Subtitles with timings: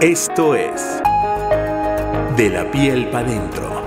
[0.00, 1.02] Esto es
[2.36, 3.82] De la piel para dentro.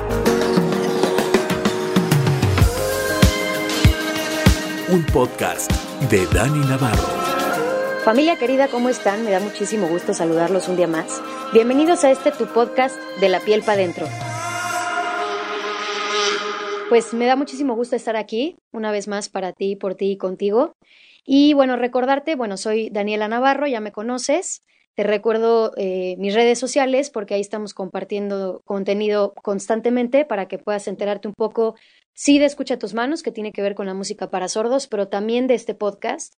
[4.90, 5.72] Un podcast
[6.10, 6.98] de Dani Navarro.
[8.04, 9.24] Familia querida, ¿cómo están?
[9.24, 11.22] Me da muchísimo gusto saludarlos un día más.
[11.54, 14.08] Bienvenidos a este tu podcast de la piel para dentro.
[16.90, 20.18] Pues me da muchísimo gusto estar aquí, una vez más para ti, por ti y
[20.18, 20.74] contigo.
[21.26, 24.62] Y bueno, recordarte, bueno, soy Daniela Navarro, ya me conoces.
[24.96, 30.88] Te recuerdo eh, mis redes sociales porque ahí estamos compartiendo contenido constantemente para que puedas
[30.88, 31.76] enterarte un poco,
[32.14, 35.10] sí, de Escucha tus manos, que tiene que ver con la música para sordos, pero
[35.10, 36.36] también de este podcast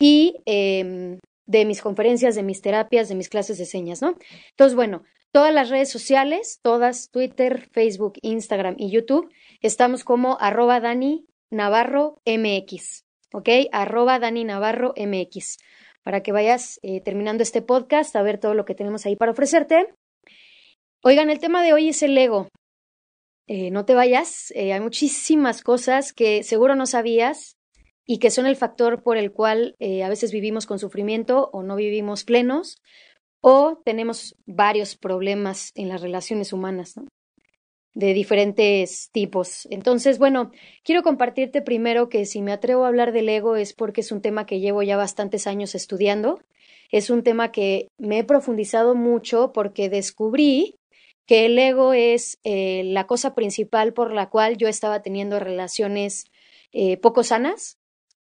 [0.00, 4.16] y em, de mis conferencias, de mis terapias, de mis clases de señas, ¿no?
[4.50, 10.80] Entonces, bueno, todas las redes sociales, todas, Twitter, Facebook, Instagram y YouTube, estamos como arroba
[10.80, 13.48] Dani Navarro MX, ¿ok?
[13.72, 15.58] Arroba Dani Navarro MX
[16.06, 19.32] para que vayas eh, terminando este podcast a ver todo lo que tenemos ahí para
[19.32, 19.92] ofrecerte.
[21.02, 22.48] Oigan, el tema de hoy es el ego.
[23.48, 27.56] Eh, no te vayas, eh, hay muchísimas cosas que seguro no sabías
[28.06, 31.74] y que son el factor por el cual a veces vivimos con sufrimiento o no
[31.74, 32.80] vivimos plenos
[33.40, 36.96] o tenemos varios problemas en las relaciones humanas.
[36.96, 37.08] ¿no?
[37.96, 39.66] De diferentes tipos.
[39.70, 40.50] Entonces, bueno,
[40.84, 44.20] quiero compartirte primero que si me atrevo a hablar del ego es porque es un
[44.20, 46.38] tema que llevo ya bastantes años estudiando.
[46.92, 50.76] Es un tema que me he profundizado mucho porque descubrí
[51.24, 56.26] que el ego es eh, la cosa principal por la cual yo estaba teniendo relaciones
[56.72, 57.78] eh, poco sanas,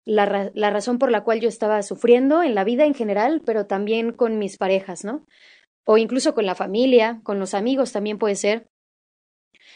[0.06, 3.66] la, la razón por la cual yo estaba sufriendo en la vida en general, pero
[3.66, 5.26] también con mis parejas, ¿no?
[5.86, 8.68] O incluso con la familia, con los amigos también puede ser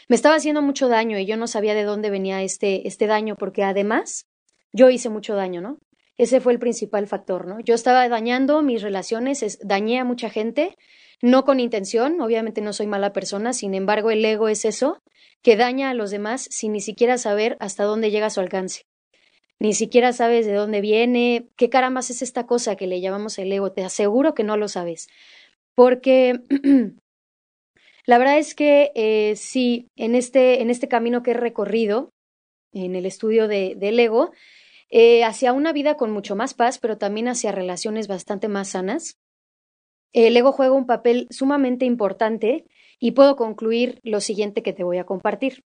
[0.08, 3.36] me estaba haciendo mucho daño y yo no sabía de dónde venía este, este daño,
[3.36, 4.26] porque además
[4.72, 5.78] yo hice mucho daño, ¿no?
[6.16, 7.60] Ese fue el principal factor, ¿no?
[7.60, 10.76] Yo estaba dañando mis relaciones, dañé a mucha gente,
[11.22, 15.02] no con intención, obviamente no soy mala persona, sin embargo el ego es eso,
[15.42, 18.84] que daña a los demás sin ni siquiera saber hasta dónde llega su alcance.
[19.58, 23.52] Ni siquiera sabes de dónde viene, qué carambas es esta cosa que le llamamos el
[23.52, 25.08] ego, te aseguro que no lo sabes.
[25.74, 26.40] Porque
[28.10, 32.10] La verdad es que eh, sí, en este, en este camino que he recorrido,
[32.72, 34.32] en el estudio de, del ego,
[34.90, 39.14] eh, hacia una vida con mucho más paz, pero también hacia relaciones bastante más sanas.
[40.12, 42.64] El ego juega un papel sumamente importante
[42.98, 45.60] y puedo concluir lo siguiente que te voy a compartir.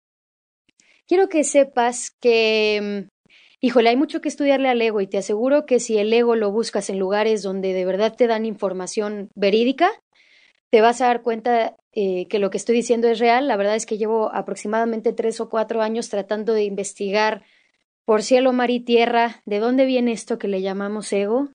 [1.07, 3.27] Quiero que sepas que, mm,
[3.59, 6.51] híjole, hay mucho que estudiarle al ego y te aseguro que si el ego lo
[6.51, 9.91] buscas en lugares donde de verdad te dan información verídica,
[10.71, 13.47] te vas a dar cuenta eh, que lo que estoy diciendo es real.
[13.47, 17.43] La verdad es que llevo aproximadamente tres o cuatro años tratando de investigar
[18.05, 21.49] por cielo, mar y tierra de dónde viene esto que le llamamos ego,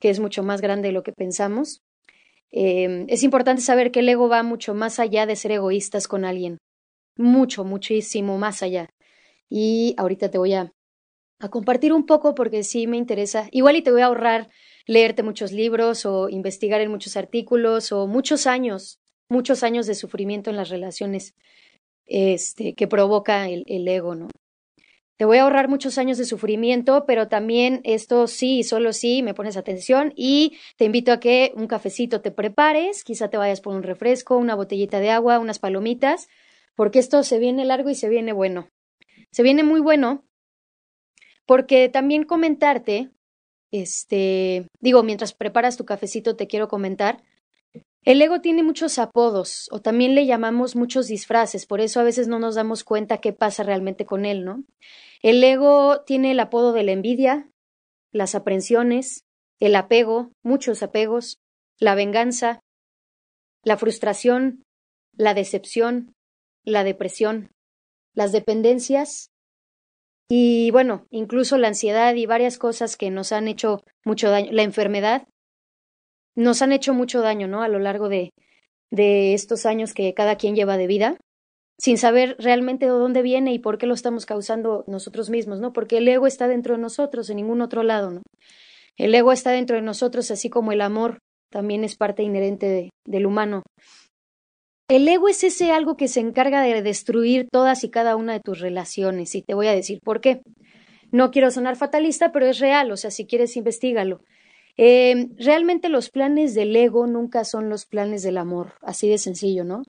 [0.00, 1.82] que es mucho más grande de lo que pensamos.
[2.50, 6.24] Em, es importante saber que el ego va mucho más allá de ser egoístas con
[6.24, 6.58] alguien,
[7.16, 8.88] mucho, muchísimo más allá.
[9.48, 10.72] Y ahorita te voy a,
[11.38, 13.48] a compartir un poco porque sí me interesa.
[13.52, 14.48] Igual y te voy a ahorrar
[14.86, 20.50] leerte muchos libros o investigar en muchos artículos o muchos años, muchos años de sufrimiento
[20.50, 21.34] en las relaciones
[22.06, 24.28] este, que provoca el, el ego, ¿no?
[25.16, 29.34] Te voy a ahorrar muchos años de sufrimiento, pero también esto sí, solo sí, me
[29.34, 33.74] pones atención y te invito a que un cafecito te prepares, quizá te vayas por
[33.74, 36.28] un refresco, una botellita de agua, unas palomitas,
[36.74, 38.70] porque esto se viene largo y se viene bueno.
[39.30, 40.24] Se viene muy bueno
[41.44, 43.10] porque también comentarte
[43.70, 47.22] este, digo, mientras preparas tu cafecito te quiero comentar,
[48.04, 52.28] el ego tiene muchos apodos o también le llamamos muchos disfraces, por eso a veces
[52.28, 54.64] no nos damos cuenta qué pasa realmente con él, ¿no?
[55.22, 57.50] El ego tiene el apodo de la envidia,
[58.10, 59.24] las aprensiones,
[59.60, 61.38] el apego, muchos apegos,
[61.78, 62.60] la venganza,
[63.64, 64.62] la frustración,
[65.14, 66.14] la decepción,
[66.64, 67.50] la depresión,
[68.14, 69.30] las dependencias
[70.32, 74.62] y bueno, incluso la ansiedad y varias cosas que nos han hecho mucho daño, la
[74.62, 75.26] enfermedad,
[76.36, 77.62] nos han hecho mucho daño, ¿no?
[77.62, 78.30] A lo largo de,
[78.90, 81.16] de estos años que cada quien lleva de vida,
[81.78, 85.72] sin saber realmente de dónde viene y por qué lo estamos causando nosotros mismos, ¿no?
[85.72, 88.22] Porque el ego está dentro de nosotros, en ningún otro lado, ¿no?
[88.96, 91.18] El ego está dentro de nosotros, así como el amor
[91.50, 93.62] también es parte inherente de, del humano.
[94.88, 98.40] El ego es ese algo que se encarga de destruir todas y cada una de
[98.40, 100.42] tus relaciones y te voy a decir por qué.
[101.12, 104.20] No quiero sonar fatalista, pero es real, o sea, si quieres, investigalo.
[104.82, 109.62] Eh, realmente los planes del ego nunca son los planes del amor, así de sencillo,
[109.62, 109.82] ¿no?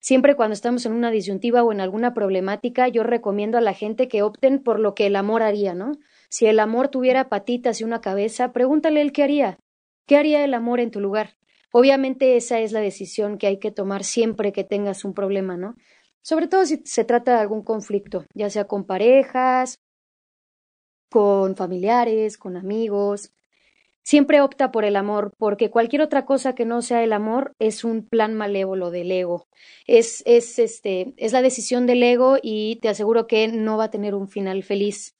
[0.00, 4.08] Siempre cuando estamos en una disyuntiva o en alguna problemática, yo recomiendo a la gente
[4.08, 5.92] que opten por lo que el amor haría, ¿no?
[6.30, 9.58] Si el amor tuviera patitas y una cabeza, pregúntale él qué haría.
[10.06, 11.36] ¿Qué haría el amor en tu lugar?
[11.70, 15.74] Obviamente esa es la decisión que hay que tomar siempre que tengas un problema, ¿no?
[16.22, 19.76] Sobre todo si se trata de algún conflicto, ya sea con parejas,
[21.10, 23.34] con familiares, con amigos.
[24.10, 27.84] Siempre opta por el amor, porque cualquier otra cosa que no sea el amor es
[27.84, 29.46] un plan malévolo del ego.
[29.86, 33.90] Es, es, este, es la decisión del ego y te aseguro que no va a
[33.92, 35.14] tener un final feliz.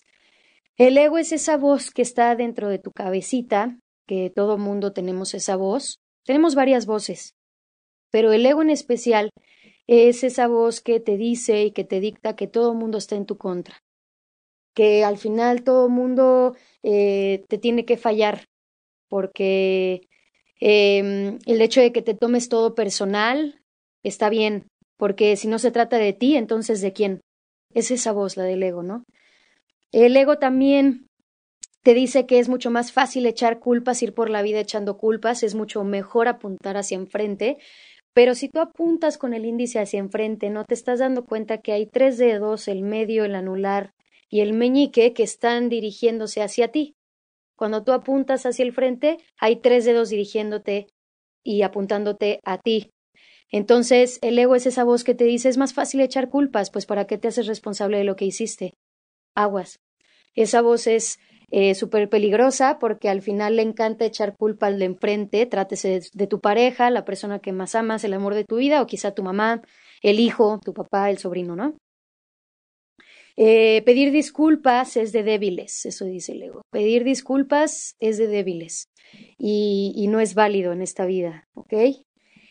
[0.77, 3.79] El ego es esa voz que está dentro de tu cabecita,
[4.09, 6.01] que todo mundo tenemos esa voz.
[6.25, 7.37] Tenemos varias voces,
[8.11, 9.31] pero el ego en especial
[9.87, 13.27] es esa voz que te dice y que te dicta que todo mundo está en
[13.27, 13.85] tu contra,
[14.75, 18.50] que al final todo mundo eh, te tiene que fallar,
[19.11, 20.09] porque
[20.61, 23.61] em, el hecho de que te tomes todo personal
[24.03, 27.21] está bien, porque si no se trata de ti, entonces ¿de quién?
[27.75, 29.05] Es esa voz la del ego, ¿no?
[29.93, 31.07] El ego también
[31.83, 35.43] te dice que es mucho más fácil echar culpas, ir por la vida echando culpas,
[35.43, 37.59] es mucho mejor apuntar hacia enfrente,
[38.13, 41.73] pero si tú apuntas con el índice hacia enfrente, no te estás dando cuenta que
[41.73, 43.93] hay tres dedos, el medio, el anular
[44.29, 46.95] y el meñique, que están dirigiéndose hacia ti.
[47.61, 50.87] Cuando tú apuntas hacia el frente, hay tres dedos dirigiéndote
[51.45, 52.91] y apuntándote a ti.
[53.51, 56.87] Entonces, el ego es esa voz que te dice, es más fácil echar culpas, pues
[56.87, 58.73] ¿para qué te haces responsable de lo que hiciste?
[59.35, 59.79] Aguas.
[60.35, 61.19] Esa voz es
[61.51, 66.27] eh, súper peligrosa porque al final le encanta echar culpa al de enfrente, trátese de,
[66.27, 69.23] tu pareja, la persona que más amas, el amor de tu vida, o quizá tu
[69.23, 69.61] mamá,
[70.01, 71.75] el hijo, tu papá, el sobrino, ¿no?
[73.43, 76.61] Eh, pedir disculpas es de débiles, eso dice el ego.
[76.71, 78.91] Pedir disculpas es de débiles
[79.39, 81.73] y, no es válido en esta vida, ¿ok?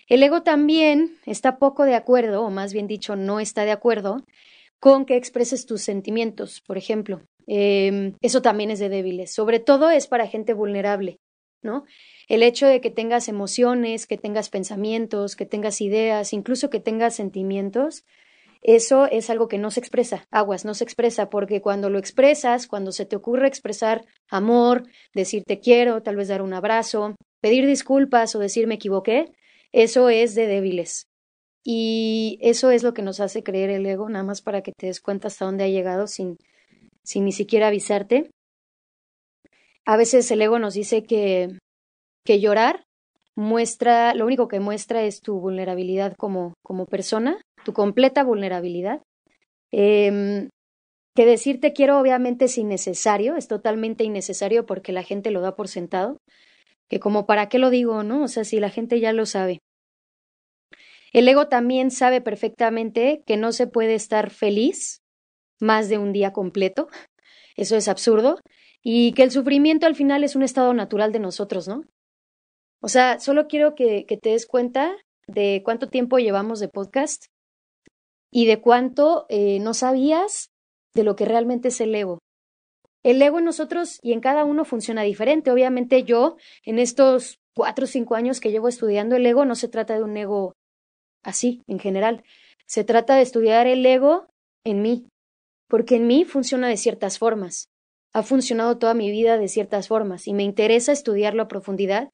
[0.07, 4.25] El ego también está poco de acuerdo, o más bien dicho, no está de acuerdo
[4.79, 7.21] con que expreses tus sentimientos, por ejemplo.
[7.45, 9.31] Eh, eso también es de débiles.
[9.31, 11.19] Sobre todo es para gente vulnerable,
[11.61, 11.83] ¿no?
[12.27, 17.15] El hecho de que tengas emociones, que tengas pensamientos, que tengas ideas, incluso que tengas
[17.15, 18.05] sentimientos,
[18.61, 22.67] eso es algo que no se expresa, aguas, no se expresa, porque cuando lo expresas,
[22.67, 24.83] cuando se te ocurre expresar amor,
[25.13, 29.31] decir te quiero, tal vez dar un abrazo, pedir disculpas o decir me equivoqué,
[29.71, 31.07] eso es de débiles.
[31.63, 34.87] Y eso es lo que nos hace creer el ego, nada más para que te
[34.87, 36.37] des cuenta hasta dónde ha llegado sin,
[37.03, 38.29] sin ni siquiera avisarte.
[39.85, 41.57] A veces el ego nos dice que,
[42.25, 42.83] que llorar
[43.39, 49.01] muestra, lo único que muestra es tu vulnerabilidad como, como persona, tu completa vulnerabilidad.
[49.71, 50.49] Eh,
[51.15, 55.67] que decirte quiero obviamente es innecesario, es totalmente innecesario porque la gente lo da por
[55.67, 56.17] sentado,
[56.89, 58.23] que como para qué lo digo, ¿no?
[58.23, 59.59] O sea, si la gente ya lo sabe.
[61.11, 65.01] El ego también sabe perfectamente que no se puede estar feliz
[65.59, 66.87] más de un día completo.
[67.55, 68.39] Eso es absurdo.
[68.81, 71.83] Y que el sufrimiento al final es un estado natural de nosotros, ¿no?
[72.81, 74.95] O sea, solo quiero que, te des cuenta
[75.27, 77.25] de cuánto tiempo llevamos de podcast
[78.31, 80.49] y de cuánto eh, no sabías
[80.93, 82.19] de lo que realmente es el ego.
[83.03, 85.51] El ego en nosotros y en cada uno funciona diferente.
[85.51, 89.67] Obviamente yo, en estos cuatro o cinco años que llevo estudiando el ego, no se
[89.67, 90.53] trata de un ego
[91.23, 92.23] así, en general.
[92.65, 94.27] Se trata de estudiar el ego
[94.63, 95.07] en mí,
[95.67, 97.69] porque en mí funciona de ciertas formas.
[98.13, 102.09] Ha funcionado toda mi vida de ciertas formas y me interesa estudiarlo a profundidad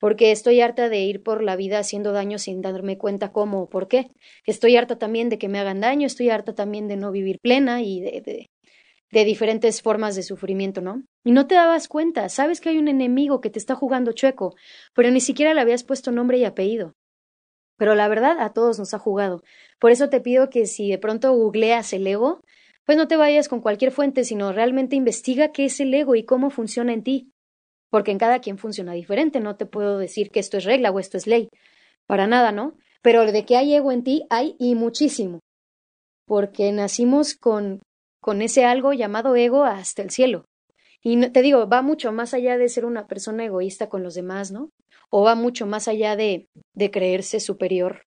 [0.00, 3.68] porque estoy harta de ir por la vida haciendo daño sin darme cuenta cómo o
[3.68, 4.10] por qué.
[4.46, 7.82] Estoy harta también de que me hagan daño, estoy harta también de no vivir plena
[7.82, 8.50] y de, de,
[9.12, 11.04] de diferentes formas de sufrimiento, ¿no?
[11.22, 14.54] Y no te dabas cuenta, sabes que hay un enemigo que te está jugando chueco,
[14.94, 16.94] pero ni siquiera le habías puesto nombre y apellido.
[17.76, 19.42] Pero la verdad, a todos nos ha jugado.
[19.78, 22.40] Por eso te pido que si de pronto googleas el ego,
[22.84, 26.24] pues no te vayas con cualquier fuente, sino realmente investiga qué es el ego y
[26.24, 27.30] cómo funciona en ti.
[27.90, 30.98] Porque en cada quien funciona diferente, no te puedo decir que esto es regla o
[30.98, 31.48] esto es ley.
[32.06, 32.74] Para nada, ¿no?
[33.02, 35.40] Pero de que hay ego en ti, hay y muchísimo.
[36.26, 37.80] Porque nacimos con,
[38.20, 40.44] con ese algo llamado ego hasta el cielo.
[41.02, 44.52] Y te digo, va mucho más allá de ser una persona egoísta con los demás,
[44.52, 44.70] ¿no?
[45.10, 48.02] O va mucho más allá de, de creerse superior.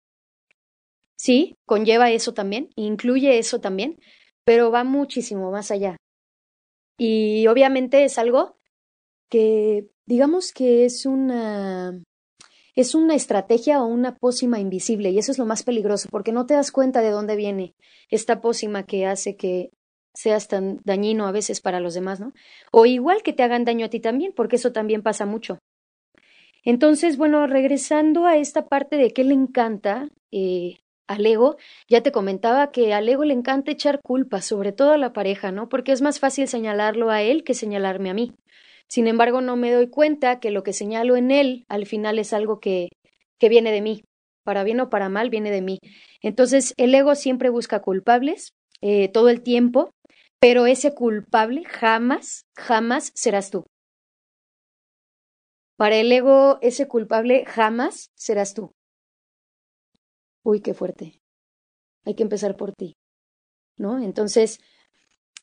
[1.17, 3.97] Sí, conlleva eso también, incluye eso también,
[4.45, 5.97] pero va muchísimo más allá.
[6.97, 8.57] Y obviamente es algo
[9.33, 11.99] que, digamos que es una,
[12.75, 16.45] es una estrategia o una pócima invisible, y eso es lo más peligroso, porque no
[16.45, 17.73] te das cuenta de dónde viene
[18.11, 19.71] esta pócima que hace que
[20.13, 22.31] seas tan dañino a veces para los demás, ¿no?
[22.71, 25.57] O igual que te hagan daño a ti también, porque eso también pasa mucho.
[26.63, 30.75] Entonces, bueno, regresando a esta parte de qué le encanta eh,
[31.07, 31.57] al ego,
[31.89, 35.51] ya te comentaba que al ego le encanta echar culpa, sobre todo a la pareja,
[35.51, 35.69] ¿no?
[35.69, 38.31] Porque es más fácil señalarlo a él que señalarme a mí.
[38.93, 42.31] Sin embargo, no me doy cuenta que lo que señalo en él al final es
[42.31, 42.89] algo que,
[43.39, 44.03] que viene de mí,
[44.43, 45.79] para bien o para mal, viene de mí.
[46.21, 49.89] Entonces, el ego siempre busca culpables eh, todo el tiempo,
[50.39, 53.65] pero ese culpable jamás, jamás serás tú.
[55.75, 58.73] Para el ego, ese culpable jamás serás tú.
[60.43, 61.19] Uy, qué fuerte.
[62.05, 62.93] Hay que empezar por ti.
[63.75, 63.97] ¿No?
[63.97, 64.59] Entonces,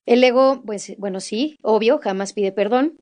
[0.06, 2.96] el ego, pues, bueno, sí, obvio, jamás pide perdón,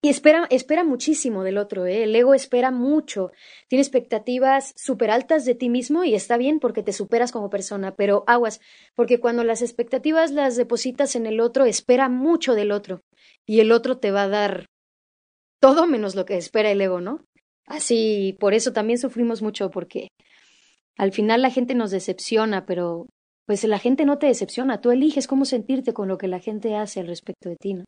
[0.00, 2.04] y espera, espera muchísimo del otro, ¿eh?
[2.04, 3.32] el ego espera mucho,
[3.68, 7.96] tiene expectativas súper altas de ti mismo y está bien porque te superas como persona,
[7.96, 8.60] pero aguas,
[8.94, 13.00] porque cuando las expectativas las depositas en el otro, espera mucho del otro
[13.44, 14.66] y el otro te va a dar
[15.60, 17.24] todo menos lo que espera el ego, ¿no?
[17.66, 20.08] Así, por eso también sufrimos mucho porque
[20.96, 23.06] al final la gente nos decepciona, pero
[23.46, 26.76] pues la gente no te decepciona, tú eliges cómo sentirte con lo que la gente
[26.76, 27.84] hace al respecto de ti, ¿no?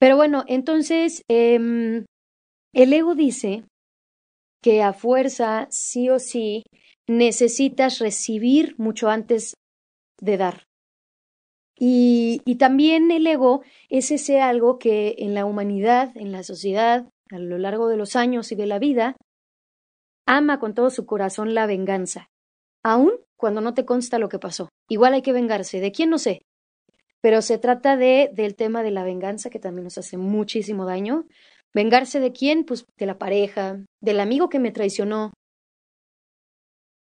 [0.00, 2.06] Pero bueno, entonces em,
[2.72, 3.64] el ego dice
[4.62, 6.64] que a fuerza, sí o sí,
[7.06, 9.54] necesitas recibir mucho antes
[10.20, 10.64] de dar.
[11.78, 17.08] Y, y, también el ego es ese algo que en la humanidad, en la sociedad,
[17.30, 19.16] a lo largo de los años y de la vida,
[20.26, 22.28] ama con todo su corazón la venganza,
[22.84, 24.68] aun cuando no te consta lo que pasó.
[24.88, 25.80] Igual hay que vengarse.
[25.80, 26.42] ¿De quién no sé?
[27.20, 31.26] Pero se trata de, del tema de la venganza, que también nos hace muchísimo daño.
[31.74, 32.64] ¿Vengarse de quién?
[32.64, 35.32] Pues de la pareja, del amigo que me traicionó,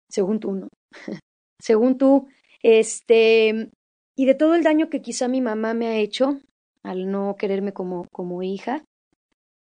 [0.10, 0.69] según tú, ¿no?
[1.62, 2.27] según tú,
[2.63, 3.69] este,
[4.15, 6.39] y de todo el daño que quizá mi mamá me ha hecho
[6.84, 8.84] al no quererme como, como hija,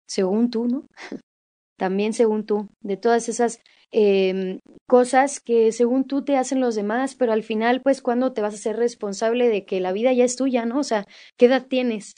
[0.08, 0.86] según tú, ¿no?
[1.80, 7.16] También según tú, de todas esas eh, cosas que según tú te hacen los demás,
[7.16, 10.26] pero al final, pues, cuando te vas a ser responsable de que la vida ya
[10.26, 10.80] es tuya, ¿no?
[10.80, 11.06] O sea,
[11.38, 12.16] ¿qué edad tienes?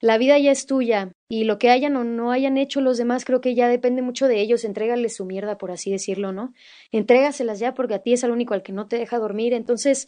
[0.00, 3.24] La vida ya es tuya y lo que hayan o no hayan hecho los demás
[3.24, 4.64] creo que ya depende mucho de ellos.
[4.64, 6.52] Entrégales su mierda, por así decirlo, ¿no?
[6.92, 9.54] Entrégaselas ya porque a ti es el único al que no te deja dormir.
[9.54, 10.06] Entonces,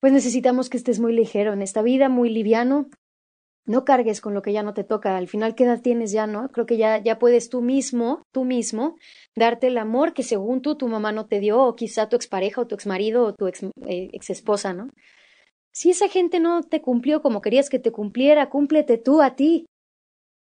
[0.00, 2.88] pues necesitamos que estés muy ligero en esta vida, muy liviano,
[3.66, 5.16] no cargues con lo que ya no te toca.
[5.16, 6.48] Al final, ¿qué edad tienes ya, no?
[6.50, 8.96] Creo que ya, ya puedes tú mismo, tú mismo,
[9.34, 12.60] darte el amor que según tú tu mamá no te dio, o quizá tu expareja
[12.60, 14.90] o tu exmarido o tu ex, eh, esposa, ¿no?
[15.72, 19.66] Si esa gente no te cumplió como querías que te cumpliera, cúmplete tú a ti.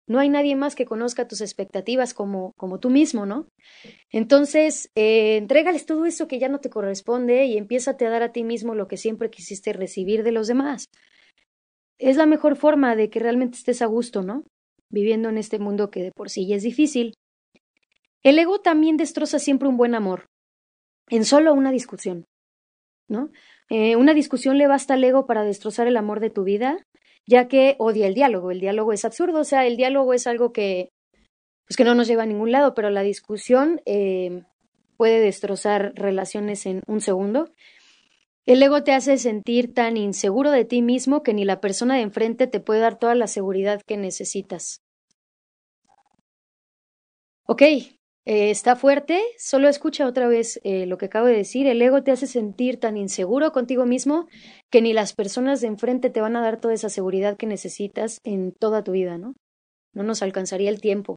[0.08, 3.48] No hay nadie más que conozca tus expectativas como, como tú mismo, ¿no?
[4.12, 8.30] Entonces, eh, entrégales todo eso que ya no te corresponde y empiézate a dar a
[8.30, 10.86] ti mismo lo que siempre quisiste recibir de los demás
[11.98, 14.44] es la mejor forma de que realmente estés a gusto, ¿no?
[14.90, 17.14] Viviendo en este mundo que de por sí ya es difícil.
[18.22, 20.26] El ego también destroza siempre un buen amor,
[21.08, 22.24] en solo una discusión,
[23.08, 23.30] ¿no?
[23.68, 26.84] Eh, una discusión le basta al ego para destrozar el amor de tu vida,
[27.26, 28.50] ya que odia el diálogo.
[28.50, 30.90] El diálogo es absurdo, o sea, el diálogo es algo que,
[31.66, 34.42] pues que no nos lleva a ningún lado, pero la discusión eh,
[34.96, 37.52] puede destrozar relaciones en un segundo.
[38.46, 42.02] El ego te hace sentir tan inseguro de ti mismo que ni la persona de
[42.02, 44.82] enfrente te puede dar toda la seguridad que necesitas.
[47.44, 47.90] Ok, eh,
[48.24, 51.66] está fuerte, solo escucha otra vez eh, lo que acabo de decir.
[51.66, 54.28] El ego te hace sentir tan inseguro contigo mismo
[54.70, 58.20] que ni las personas de enfrente te van a dar toda esa seguridad que necesitas
[58.22, 59.34] en toda tu vida, ¿no?
[59.92, 61.16] No nos alcanzaría el tiempo.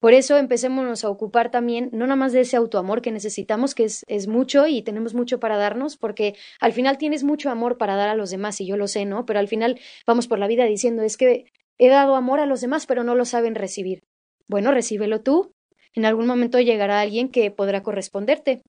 [0.00, 3.84] Por eso empecémonos a ocupar también, no nada más de ese autoamor que necesitamos, que
[3.84, 7.96] es, es mucho y tenemos mucho para darnos, porque al final tienes mucho amor para
[7.96, 9.26] dar a los demás, y yo lo sé, ¿no?
[9.26, 11.44] Pero al final vamos por la vida diciendo, es que
[11.78, 14.02] he dado amor a los demás, pero no lo saben recibir.
[14.48, 15.52] Bueno, recíbelo tú.
[15.94, 18.62] En algún momento llegará alguien que podrá corresponderte.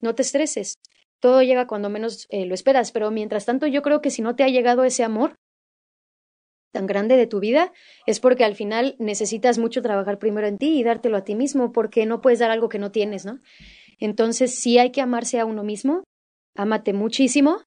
[0.00, 0.74] No te estreses.
[1.20, 4.36] Todo llega cuando menos eh, lo esperas, pero mientras tanto yo creo que si no
[4.36, 5.34] te ha llegado ese amor,
[6.72, 7.72] tan grande de tu vida
[8.06, 11.72] es porque al final necesitas mucho trabajar primero en ti y dártelo a ti mismo
[11.72, 13.38] porque no puedes dar algo que no tienes, ¿no?
[13.98, 16.04] Entonces sí hay que amarse a uno mismo,
[16.54, 17.62] ámate muchísimo,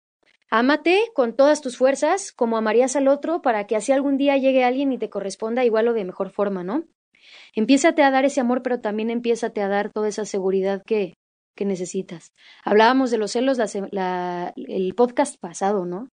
[0.50, 4.64] ámate con todas tus fuerzas como amarías al otro para que así algún día llegue
[4.64, 6.86] alguien y te corresponda igual o de mejor forma, ¿no?
[7.54, 11.14] Empiézate a dar ese amor, pero también empiézate a dar toda esa seguridad que,
[11.56, 12.34] que necesitas.
[12.64, 16.10] Hablábamos de los celos el podcast pasado, ¿no?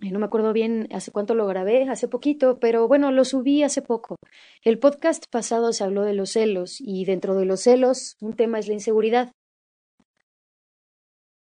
[0.00, 3.82] No me acuerdo bien hace cuánto lo grabé, hace poquito, pero bueno, lo subí hace
[3.82, 4.16] poco.
[4.62, 8.58] El podcast pasado se habló de los celos y dentro de los celos un tema
[8.58, 9.32] es la inseguridad.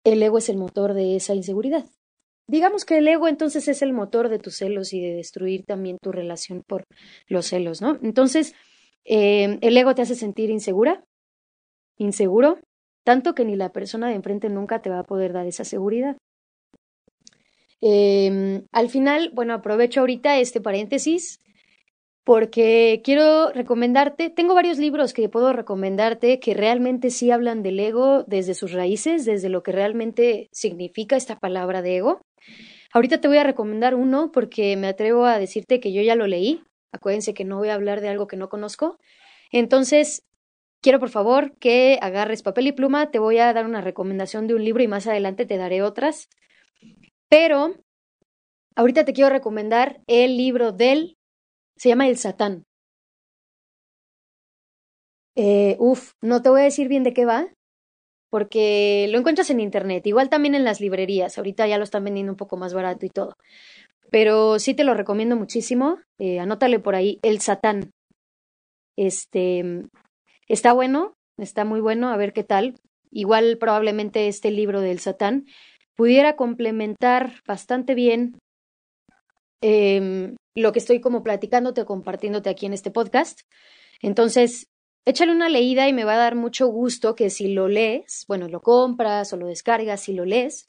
[0.04, 1.86] El ego es el motor de esa inseguridad.
[2.48, 5.98] Digamos que el ego entonces es el motor de tus celos y de destruir también
[6.02, 6.84] tu relación por
[7.28, 7.98] los celos, ¿no?
[8.02, 8.56] Entonces,
[9.06, 11.04] eh, el ego te hace sentir insegura,
[11.98, 12.60] inseguro,
[13.06, 16.18] tanto que ni la persona de enfrente nunca te va a poder dar esa seguridad.
[17.82, 21.40] Em, al final, bueno, aprovecho ahorita este paréntesis
[22.24, 28.24] porque quiero recomendarte, tengo varios libros que puedo recomendarte que realmente sí hablan del ego
[28.28, 32.22] desde sus raíces, desde lo que realmente significa esta palabra de ego.
[32.94, 36.28] Ahorita te voy a recomendar uno porque me atrevo a decirte que yo ya lo
[36.28, 36.62] leí.
[36.92, 39.00] Acuérdense que no voy a hablar de algo que no conozco.
[39.52, 40.24] Entonces,
[40.82, 43.10] quiero por favor que agarres papel y pluma.
[43.10, 46.30] Te voy a dar una recomendación de un libro y más adelante te daré otras.
[47.32, 47.74] Pero
[48.76, 51.18] ahorita te quiero recomendar el libro del
[51.78, 52.66] se llama El Satán.
[55.38, 57.48] Eh, uf, no te voy a decir bien de qué va,
[58.30, 62.34] porque lo encuentras en internet, igual también en las librerías, ahorita ya lo están vendiendo
[62.34, 63.38] un poco más barato y todo.
[64.12, 67.94] Pero sí te lo recomiendo muchísimo, eh, anótale por ahí, El Satán.
[68.98, 69.64] Este,
[70.50, 72.76] está bueno, está muy bueno, a ver qué tal.
[73.10, 75.46] Igual probablemente este libro del Satán
[76.02, 78.40] pudiera complementar bastante bien
[79.62, 83.42] eh, lo que estoy como platicándote o compartiéndote aquí en este podcast.
[84.02, 84.66] Entonces,
[85.06, 88.48] échale una leída y me va a dar mucho gusto que si lo lees, bueno,
[88.48, 90.66] lo compras o lo descargas y lo lees,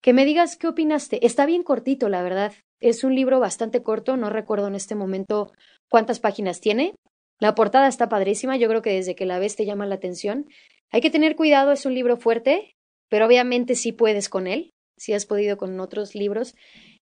[0.00, 1.26] que me digas qué opinaste.
[1.26, 2.52] Está bien cortito, la verdad.
[2.78, 5.50] Es un libro bastante corto, no recuerdo en este momento
[5.88, 6.94] cuántas páginas tiene.
[7.40, 10.46] La portada está padrísima, yo creo que desde que la ves te llama la atención.
[10.92, 12.76] Hay que tener cuidado, es un libro fuerte,
[13.08, 16.54] pero obviamente sí puedes con él, si has podido con otros libros.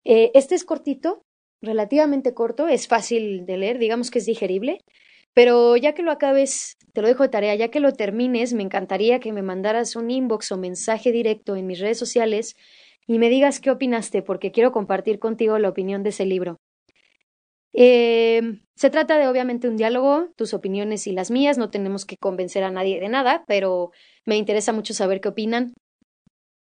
[0.05, 1.23] Eh, este es cortito,
[1.61, 4.81] relativamente corto, es fácil de leer, digamos que es digerible,
[5.35, 8.63] pero ya que lo acabes, te lo dejo de tarea, ya que lo termines, me
[8.63, 12.55] encantaría que me mandaras un inbox o mensaje directo en mis redes sociales
[13.07, 16.59] y me digas qué opinaste, porque quiero compartir contigo la opinión de ese libro.
[17.75, 22.17] Eh, se trata de obviamente un diálogo, tus opiniones y las mías, no tenemos que
[22.19, 23.93] convencer a nadie de nada, pero
[24.27, 25.73] me interesa mucho saber qué opinan.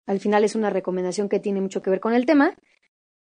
[0.06, 2.56] Al final es una recomendación que tiene mucho que ver con el tema.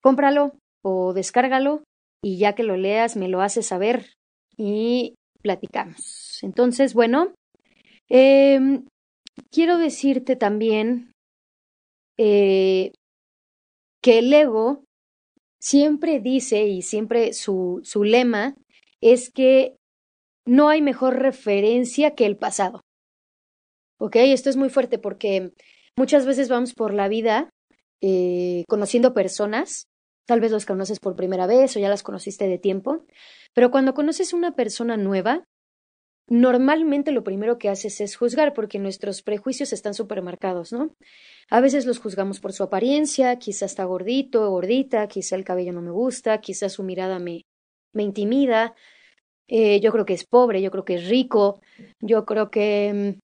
[0.02, 1.84] Cómpralo, o descárgalo
[2.24, 4.14] y ya que lo leas me lo haces saber
[4.56, 6.40] y platicamos.
[6.42, 7.34] Entonces, bueno,
[8.10, 8.86] em,
[9.52, 11.12] quiero decirte también
[12.18, 12.92] eh,
[14.02, 14.84] que el ego
[15.60, 18.56] siempre dice y siempre su, su lema
[19.02, 19.76] es que
[20.46, 22.82] no hay mejor referencia que el pasado.
[24.00, 24.16] ¿Ok?
[24.18, 25.52] Esto es muy fuerte porque
[25.98, 27.50] muchas veces vamos por la vida
[28.02, 29.88] eh, conociendo personas
[30.28, 33.06] Tal vez los conoces por primera vez o ya las conociste de tiempo,
[33.54, 35.46] pero cuando conoces una persona nueva,
[36.30, 40.92] normalmente lo primero que haces es juzgar porque nuestros prejuicios están supermercados, ¿no?
[41.50, 45.82] A veces los juzgamos por su apariencia, quizá está gordito gordita, quizá el cabello no
[45.82, 47.44] me gusta, quizá su mirada me,
[47.94, 48.76] me intimida,
[49.48, 51.62] eh, yo creo que es pobre, yo creo que es rico,
[52.02, 53.20] yo creo que mm,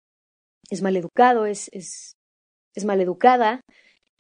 [0.69, 2.13] es mal educado, es, es,
[2.75, 3.61] es mal educada.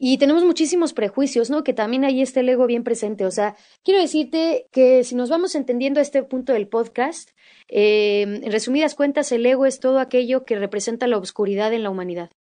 [0.03, 1.63] Y tenemos muchísimos prejuicios, ¿no?
[1.63, 3.25] Que también ahí está el ego bien presente.
[3.25, 7.29] O sea, quiero decirte que si nos vamos entendiendo a este punto del podcast,
[7.67, 11.91] eh, en resumidas cuentas, el ego es todo aquello que representa la oscuridad en la
[11.91, 12.31] humanidad.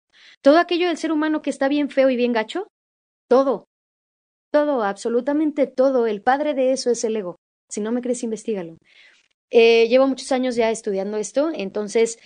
[0.43, 2.67] Todo aquello del ser humano que está bien feo y bien gacho,
[3.29, 3.67] todo,
[4.51, 6.07] todo, absolutamente todo.
[6.07, 7.37] El padre de eso es el ego.
[7.69, 8.79] Si no me crees, investigalo.
[9.51, 12.19] Eh, llevo muchos años ya estudiando esto, entonces,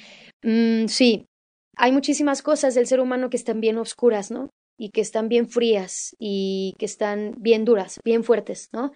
[0.43, 1.27] mm, sí,
[1.77, 4.51] hay muchísimas cosas del ser humano que están bien oscuras, ¿no?
[4.77, 8.93] y que están bien frías y que están bien duras, bien fuertes, ¿no?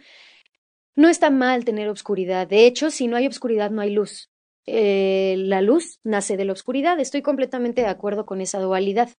[0.97, 2.49] No está mal tener obscuridad.
[2.49, 4.31] De hecho, si no hay obscuridad, no hay luz.
[4.67, 6.99] Eh, la luz nace de la oscuridad.
[6.99, 9.11] Estoy completamente de acuerdo con esa dualidad.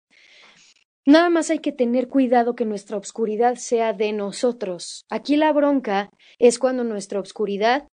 [1.05, 5.05] Nada más hay que tener cuidado que nuestra obscuridad sea de nosotros.
[5.09, 7.87] Aquí la bronca es cuando nuestra obscuridad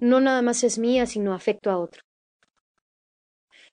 [0.00, 2.05] no nada más es mía, sino afecto a otro.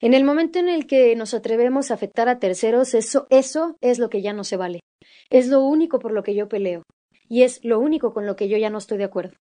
[0.03, 3.99] En el momento en el que nos atrevemos a afectar a terceros, eso, eso es
[3.99, 4.81] lo que ya no se vale.
[5.29, 6.83] Es lo único por lo que yo peleo.
[7.29, 9.37] Y es lo único con lo que yo ya no estoy de acuerdo.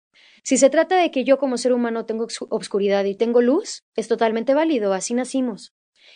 [0.42, 4.08] Si se trata de que yo como ser humano tengo obscuridad y tengo luz, es
[4.08, 5.74] totalmente válido, así nacimos.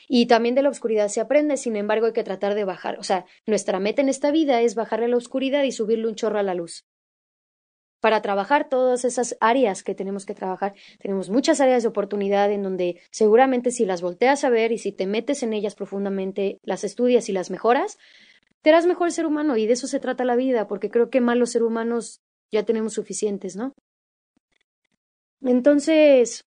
[0.07, 2.97] Y también de la oscuridad se aprende, sin embargo hay que tratar de bajar.
[2.97, 6.39] O sea, nuestra meta en esta vida es bajarle la oscuridad y subirle un chorro
[6.39, 6.83] a la luz
[8.01, 10.73] para trabajar todas esas áreas que tenemos que trabajar.
[10.99, 14.91] Tenemos muchas áreas de oportunidad en donde seguramente si las volteas a ver y si
[14.91, 17.97] te metes en ellas profundamente, las estudias y las mejoras,
[18.61, 21.21] te harás mejor ser humano y de eso se trata la vida, porque creo que
[21.21, 23.73] malos seres humanos ya tenemos suficientes, ¿no?
[25.41, 26.43] Entonces,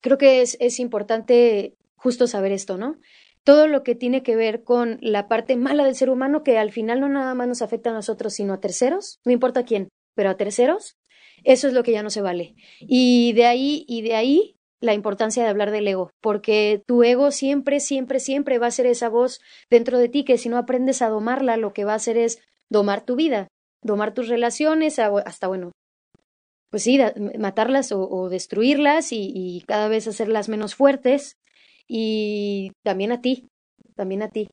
[0.00, 2.98] creo que es, es importante justo saber esto, ¿no?
[3.44, 6.70] Todo lo que tiene que ver con la parte mala del ser humano, que al
[6.70, 9.88] final no nada más nos afecta a nosotros, sino a terceros, no importa quién,
[10.18, 10.96] pero a terceros,
[11.44, 12.56] eso es lo que ya no se vale.
[12.80, 17.30] Y de ahí, y de ahí la importancia de hablar del ego, porque tu ego
[17.30, 21.02] siempre, siempre, siempre va a ser esa voz dentro de ti que si no aprendes
[21.02, 23.46] a domarla, lo que va a hacer es domar tu vida,
[23.80, 25.70] domar tus relaciones, hasta, bueno,
[26.68, 26.98] pues sí,
[27.38, 31.36] matarlas o, destruirlas y, y cada vez hacerlas menos fuertes
[31.86, 33.46] y también a ti,
[33.94, 34.48] también a ti.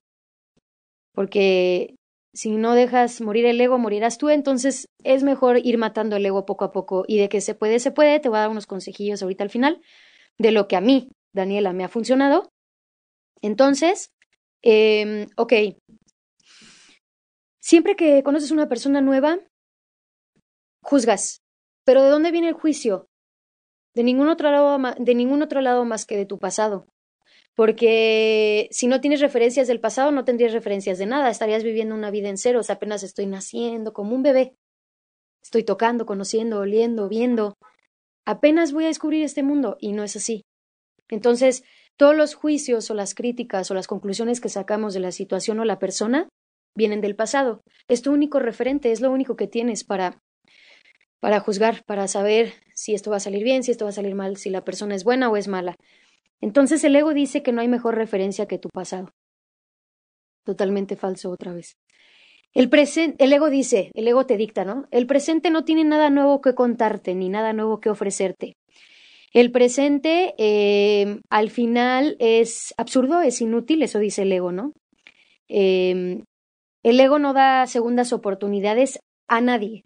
[1.16, 1.95] Porque
[2.36, 4.30] si no dejas morir el ego, morirás tú.
[4.30, 7.06] Entonces es mejor ir matando el ego poco a poco.
[7.08, 8.20] Y de que se puede, se puede.
[8.20, 9.82] Te voy a dar unos consejillos ahorita al final
[10.38, 12.50] de lo que a mí, Daniela, me ha funcionado.
[13.42, 14.12] Entonces,
[14.64, 15.54] eh, ok.
[17.62, 19.40] Siempre que conoces una persona nueva,
[20.84, 21.40] juzgas.
[21.86, 23.08] Pero ¿de dónde viene el juicio?
[23.96, 26.86] De ningún otro lado, de ningún otro lado más que de tu pasado
[27.56, 32.12] porque si no tienes referencias del pasado, no tendrías referencias de nada, estarías viviendo una
[32.12, 34.56] vida en ceros, apenas estoy naciendo como un bebé.
[35.42, 37.56] Estoy tocando, conociendo, oliendo, viendo.
[38.26, 40.44] Apenas voy a descubrir este mundo y no es así.
[41.08, 41.64] Entonces,
[41.98, 45.66] todos los juicios o las críticas o las conclusiones que sacamos de la situación o
[45.66, 46.28] la persona
[46.76, 47.62] vienen del pasado.
[47.88, 50.20] Es tu único referente, es lo único que tienes para
[51.22, 54.14] para juzgar, para saber si esto va a salir bien, si esto va a salir
[54.14, 55.76] mal, si la persona es buena o es mala.
[56.42, 59.10] Entonces el ego dice que no hay mejor referencia que tu pasado.
[60.44, 61.78] Totalmente falso otra vez.
[62.54, 62.70] El,
[63.18, 64.88] el ego dice, el ego te dicta, ¿no?
[64.92, 68.54] El presente no tiene nada nuevo que contarte, ni nada nuevo que ofrecerte.
[69.34, 74.72] El presente eh, al final es absurdo, es inútil, eso dice el ego, ¿no?
[75.50, 76.24] Eh,
[76.84, 79.84] el ego no da segundas oportunidades a nadie,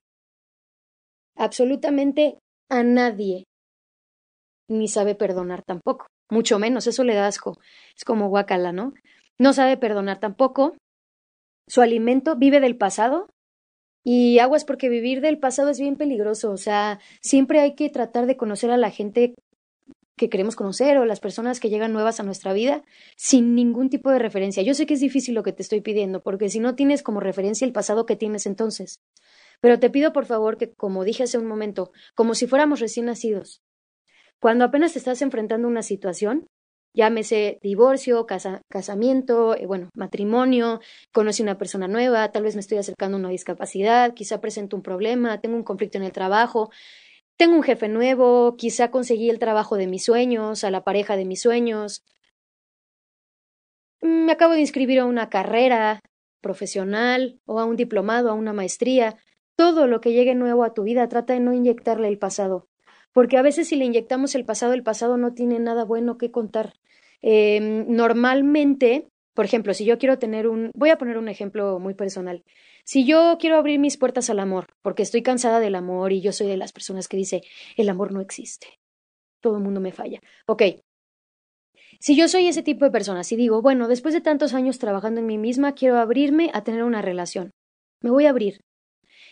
[1.35, 2.37] absolutamente
[2.69, 3.45] a nadie,
[4.67, 7.57] ni sabe perdonar tampoco mucho menos, eso le da asco.
[7.95, 8.93] Es como guacala, ¿no?
[9.37, 10.75] No sabe perdonar tampoco.
[11.67, 13.27] Su alimento vive del pasado.
[14.03, 16.51] Y aguas porque vivir del pasado es bien peligroso.
[16.51, 19.35] O sea, siempre hay que tratar de conocer a la gente
[20.19, 22.83] que queremos conocer o las personas que llegan nuevas a nuestra vida
[23.15, 24.61] sin ningún tipo de referencia.
[24.61, 27.21] Yo sé que es difícil lo que te estoy pidiendo, porque si no tienes como
[27.21, 28.99] referencia el pasado que tienes entonces.
[29.61, 33.07] Pero te pido por favor que, como dije hace un momento, como si fuéramos recién
[33.07, 33.61] nacidos,
[34.39, 36.47] cuando apenas estás enfrentando una situación,
[36.93, 38.25] llámese divorcio,
[38.69, 40.79] casamiento, eh, bueno, matrimonio,
[41.13, 44.83] conocí una persona nueva, tal vez me estoy acercando a una discapacidad, quizá presento un
[44.83, 46.71] problema, tengo un conflicto en el trabajo,
[47.37, 51.25] tengo un jefe nuevo, quizá conseguí el trabajo de mis sueños, a la pareja de
[51.25, 52.03] mis sueños,
[54.01, 56.01] me acabo de inscribir a una carrera
[56.41, 59.17] profesional o a un diplomado, a una maestría.
[59.57, 62.67] Todo lo que llegue nuevo a tu vida, trata de no inyectarle el pasado
[63.13, 66.31] porque a veces si le inyectamos el pasado, el pasado no tiene nada bueno que
[66.31, 66.73] contar.
[67.21, 71.93] Em, normalmente, por ejemplo, si yo quiero tener un, voy a poner un ejemplo muy
[71.93, 72.43] personal.
[72.83, 76.31] Si yo quiero abrir mis puertas al amor, porque estoy cansada del amor y yo
[76.31, 77.41] soy de las personas que dice,
[77.77, 78.67] el amor no existe,
[79.41, 80.21] todo el mundo me falla.
[80.47, 80.63] Ok,
[81.99, 85.19] si yo soy ese tipo de personas y digo, bueno, después de tantos años trabajando
[85.19, 87.51] en mí misma, quiero abrirme a tener una relación,
[88.01, 88.61] me voy a abrir.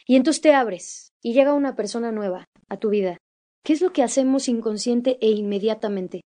[0.06, 3.18] Y entonces te abres y llega una persona nueva a tu vida
[3.68, 6.22] ¿Qué es lo que hacemos inconsciente e inmediatamente?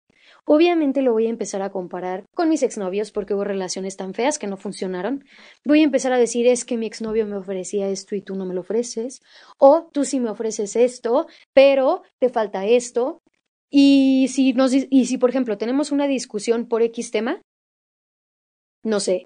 [0.44, 4.38] Obviamente lo voy a empezar a comparar con mis exnovios porque hubo relaciones tan feas
[4.38, 5.24] que no funcionaron.
[5.64, 8.44] Voy a empezar a decir es que mi exnovio me ofrecía esto y tú no
[8.44, 9.22] me lo ofreces.
[9.56, 13.22] O tú sí me ofreces esto, pero te falta esto.
[13.70, 17.40] Y si, nos, y si por ejemplo, tenemos una discusión por X tema,
[18.84, 19.24] no sé.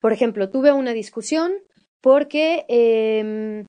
[0.00, 1.52] Por ejemplo, tuve una discusión
[2.00, 3.66] porque eh,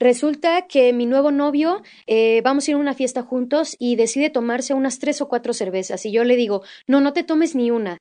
[0.00, 4.30] Resulta que mi nuevo novio, eh, vamos a ir a una fiesta juntos y decide
[4.30, 6.04] tomarse unas tres o cuatro cervezas.
[6.06, 7.98] Y yo le digo, no, no te tomes ni una.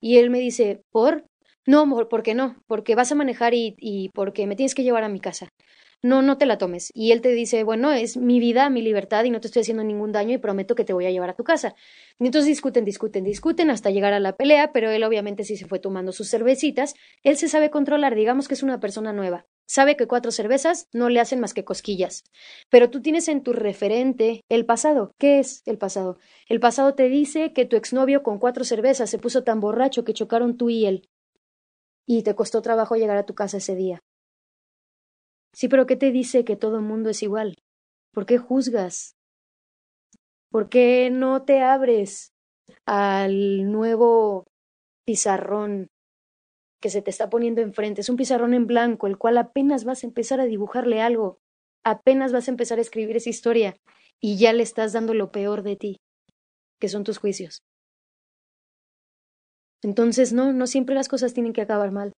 [0.00, 1.24] Y él me dice, ¿por?
[1.64, 2.56] No, ¿por qué no?
[2.66, 5.48] Porque vas a manejar y, y porque me tienes que llevar a mi casa
[6.02, 6.90] no, no te la tomes.
[6.94, 9.84] Y él te dice, bueno, es mi vida, mi libertad y no te estoy haciendo
[9.84, 11.74] ningún daño y prometo que te voy a llevar a tu casa.
[12.18, 15.66] Y entonces discuten, discuten, discuten hasta llegar a la pelea, pero él obviamente sí se
[15.66, 16.94] fue tomando sus cervecitas.
[17.22, 19.46] Él se sabe controlar, digamos que es una persona nueva.
[19.66, 22.22] Sabe que cuatro cervezas no le hacen más que cosquillas.
[22.70, 25.12] Pero tú tienes en tu referente el pasado.
[25.18, 26.18] ¿Qué es el pasado?
[26.48, 30.14] El pasado te dice que tu exnovio con cuatro cervezas se puso tan borracho que
[30.14, 31.08] chocaron tú y él.
[32.06, 33.98] Y te costó trabajo llegar a tu casa ese día.
[35.52, 37.56] Sí, pero ¿qué te dice que todo el mundo es igual?
[38.12, 39.16] ¿Por qué juzgas?
[40.50, 42.30] ¿Por qué no te abres
[42.86, 44.44] al nuevo
[45.04, 45.88] pizarrón
[46.80, 48.00] que se te está poniendo enfrente?
[48.00, 51.38] Es un pizarrón en blanco, el cual apenas vas a empezar a dibujarle algo,
[51.84, 53.76] apenas vas a empezar a escribir esa historia
[54.20, 55.96] y ya le estás dando lo peor de ti,
[56.80, 57.62] que son tus juicios.
[59.82, 62.12] Entonces, no, no siempre las cosas tienen que acabar mal.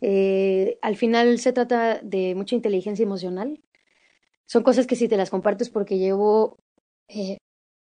[0.00, 3.62] Eh, al final se trata de mucha inteligencia emocional.
[4.46, 6.58] Son cosas que si te las comparto es porque llevo
[7.08, 7.38] eh,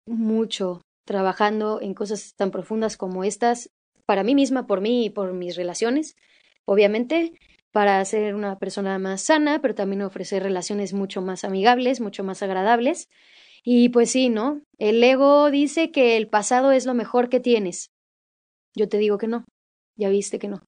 [0.05, 3.69] mucho trabajando en cosas tan profundas como estas,
[4.11, 6.17] para mí misma, por mí y por mis relaciones,
[6.65, 7.31] obviamente,
[7.71, 12.43] para ser una persona más sana, pero también ofrecer relaciones mucho más amigables, mucho más
[12.43, 13.07] agradables.
[13.63, 14.63] Y pues sí, ¿no?
[14.77, 17.87] El ego dice que el pasado es lo mejor que tienes.
[18.75, 19.45] Yo te digo que no,
[19.95, 20.61] ya viste que no.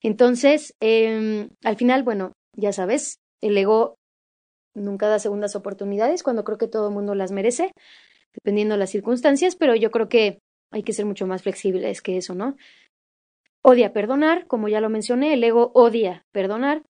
[0.00, 3.96] Entonces, eh, al final, bueno, ya sabes, el ego
[4.74, 7.72] nunca da segundas oportunidades cuando creo que todo el mundo las merece,
[8.32, 10.38] dependiendo de las circunstancias, pero yo creo que
[10.72, 12.56] hay que ser mucho más flexibles que eso, ¿no?
[13.68, 16.84] Odia perdonar, como ya lo mencioné, el ego odia perdonar,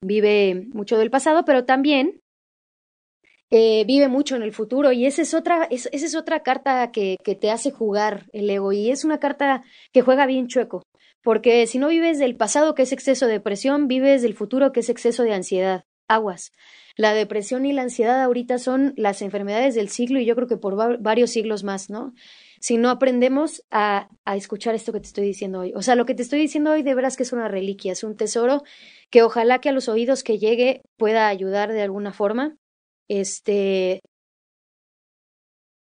[0.00, 2.20] vive mucho del pasado, pero también
[3.50, 7.16] eh, vive mucho en el futuro y esa es otra, esa es otra carta que,
[7.24, 10.84] que te hace jugar el ego y es una carta que juega bien chueco,
[11.24, 14.80] porque si no vives del pasado que es exceso de depresión, vives del futuro que
[14.80, 15.82] es exceso de ansiedad.
[16.06, 16.52] Aguas.
[16.96, 20.56] La depresión y la ansiedad ahorita son las enfermedades del siglo y yo creo que
[20.56, 22.14] por varios siglos más, ¿no?
[22.60, 25.72] Si no aprendemos a, a escuchar esto que te estoy diciendo hoy.
[25.74, 28.04] O sea, lo que te estoy diciendo hoy de veras que es una reliquia, es
[28.04, 28.62] un tesoro
[29.10, 32.56] que ojalá que a los oídos que llegue pueda ayudar de alguna forma.
[33.08, 34.00] Este,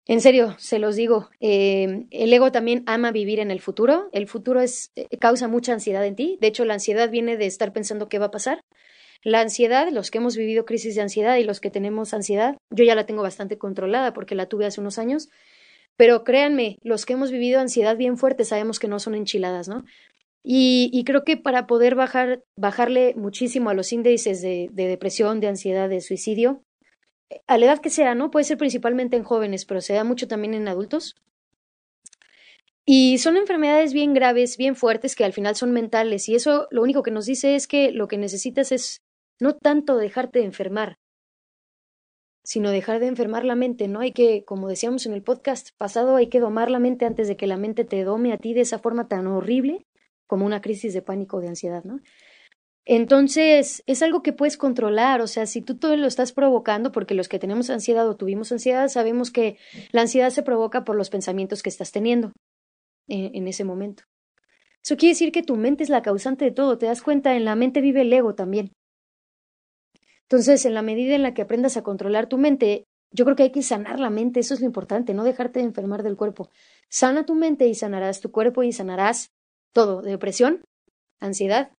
[0.08, 4.08] en serio, se los digo, eh, el ego también ama vivir en el futuro.
[4.12, 6.38] El futuro es, eh, causa mucha ansiedad en ti.
[6.42, 8.62] De hecho, la ansiedad viene de estar pensando qué va a pasar.
[9.24, 12.84] La ansiedad, los que hemos vivido crisis de ansiedad y los que tenemos ansiedad, yo
[12.86, 15.30] ya la tengo bastante controlada porque la tuve hace unos años.
[15.98, 19.86] Pero créanme, los que hemos vivido ansiedad bien fuerte sabemos que no son enchiladas, ¿no?
[20.48, 25.48] Y, creo que para poder bajar, bajarle muchísimo a los índices de, de depresión, de
[25.48, 26.62] ansiedad, de suicidio,
[27.48, 28.30] a la edad que sea, ¿no?
[28.30, 31.16] Puede ser principalmente en jóvenes, pero se da mucho también en adultos.
[32.86, 36.30] Y son enfermedades bien graves, bien fuertes, que al final son mentales.
[36.30, 39.02] Y eso lo único que nos dice es que lo que necesitas es
[39.40, 40.98] no tanto dejarte de enfermar,
[42.46, 44.00] sino dejar de enfermar la mente, ¿no?
[44.00, 47.36] Hay que, como decíamos en el podcast pasado, hay que domar la mente antes de
[47.36, 49.86] que la mente te dome a ti de esa forma tan horrible
[50.28, 52.00] como una crisis de pánico o de ansiedad, ¿no?
[52.86, 57.16] Entonces, es algo que puedes controlar, o sea, si tú todo lo estás provocando, porque
[57.16, 59.58] los que tenemos ansiedad o tuvimos ansiedad, sabemos que
[59.92, 62.32] la ansiedad se provoca por los pensamientos que estás teniendo
[63.08, 64.04] en, en ese momento.
[64.84, 67.44] Eso quiere decir que tu mente es la causante de todo, te das cuenta, en
[67.44, 68.72] la mente vive el ego también.
[70.30, 73.44] Entonces, en la medida en la que aprendas a controlar tu mente, yo creo que
[73.44, 76.50] hay que sanar la mente, eso es lo importante, no dejarte de enfermar del cuerpo.
[76.90, 79.30] Sana tu mente y sanarás tu cuerpo y sanarás
[79.72, 80.64] todo, depresión,
[81.20, 81.72] ansiedad,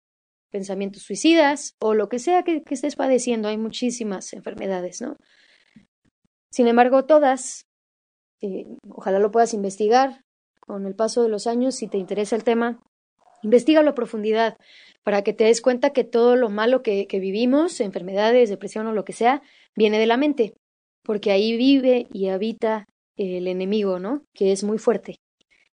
[0.50, 3.48] pensamientos suicidas o lo que sea que, estés padeciendo.
[3.48, 5.16] Hay muchísimas enfermedades, ¿no?
[6.50, 7.66] Sin embargo, todas,
[8.40, 10.22] eh, ojalá lo puedas investigar
[10.60, 12.80] con el paso de los años, si te interesa el tema,
[13.42, 14.56] investigalo a profundidad
[15.06, 19.04] para que te des cuenta que todo lo malo que, vivimos, enfermedades, depresión o lo
[19.04, 19.40] que sea,
[19.76, 20.54] viene de la mente,
[21.04, 24.24] porque ahí vive y habita el enemigo, ¿no?
[24.34, 25.20] Que es muy fuerte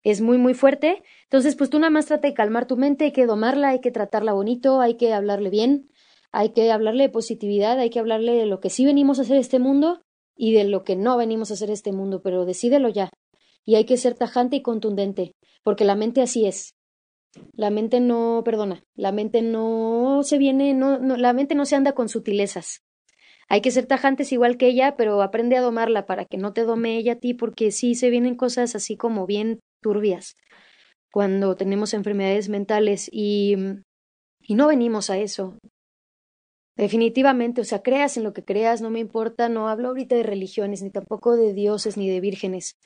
[0.01, 1.03] es muy, muy fuerte.
[1.25, 3.91] Entonces, pues tú nada más trata de calmar tu mente, hay que domarla, hay que
[3.91, 5.89] tratarla bonito, hay que hablarle bien,
[6.31, 9.35] hay que hablarle de positividad, hay que hablarle de lo que sí venimos a hacer
[9.35, 10.01] este mundo
[10.37, 13.11] y de lo que no venimos a hacer este mundo, pero decídelo ya.
[13.65, 16.71] Y hay que ser tajante y contundente, porque la mente así es.
[17.53, 21.75] La mente no perdona, la mente no se viene, no, no, la mente no se
[21.75, 22.83] anda con sutilezas.
[23.47, 26.63] Hay que ser tajantes igual que ella, pero aprende a domarla para que no te
[26.63, 30.35] dome ella a ti, porque sí se vienen cosas así como bien turbias
[31.11, 33.55] cuando tenemos enfermedades mentales y,
[34.41, 35.57] y no venimos a eso.
[36.75, 40.23] Definitivamente, o sea, creas en lo que creas, no me importa, no hablo ahorita de
[40.23, 42.77] religiones, ni tampoco de dioses, ni de vírgenes.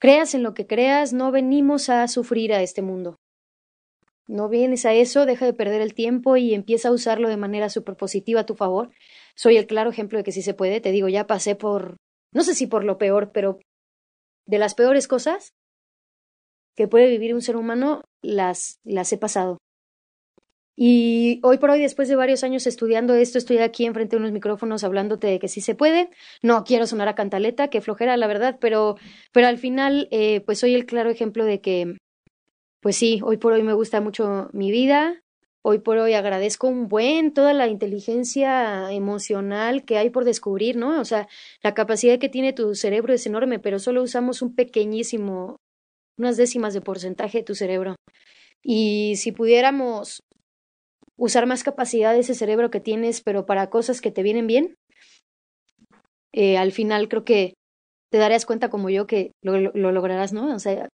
[0.00, 3.18] Creas en lo que creas, no venimos a sufrir a este mundo.
[4.28, 7.70] No vienes a eso, deja de perder el tiempo y empieza a usarlo de manera
[7.70, 8.90] súper positiva a tu favor.
[9.34, 11.96] Soy el claro ejemplo de que sí se puede, te digo, ya pasé por,
[12.32, 13.58] no sé si por lo peor, pero
[14.46, 15.54] de las peores cosas
[16.76, 19.58] que puede vivir un ser humano, las, las he pasado.
[20.76, 24.30] Y hoy por hoy, después de varios años estudiando esto, estoy aquí enfrente de unos
[24.30, 26.08] micrófonos hablándote de que sí se puede.
[26.40, 28.94] No quiero sonar a cantaleta, que flojera, la verdad, pero,
[29.32, 31.96] pero al final, eh, pues soy el claro ejemplo de que,
[32.80, 35.22] pues sí, hoy por hoy me gusta mucho mi vida.
[35.62, 41.00] Hoy por hoy agradezco un buen toda la inteligencia emocional que hay por descubrir, ¿no?
[41.00, 41.28] O sea,
[41.62, 45.56] la capacidad que tiene tu cerebro es enorme, pero solo usamos un pequeñísimo
[46.18, 47.96] unas décimas de porcentaje de tu cerebro.
[48.62, 50.22] Y si pudiéramos
[51.16, 54.74] usar más capacidad de ese cerebro que tienes, pero para cosas que te vienen bien,
[56.32, 57.54] eh, al final creo que
[58.10, 60.54] te darías cuenta como yo que lo, lo, lograrás, ¿no?
[60.54, 60.88] O sea,